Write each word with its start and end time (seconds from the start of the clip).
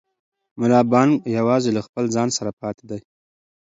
ملا 0.59 0.81
بانګ 0.91 1.11
یوازې 1.37 1.69
له 1.73 1.81
خپل 1.87 2.05
ځان 2.15 2.29
سره 2.37 2.49
پاتې 2.61 2.83
دی. 2.89 2.99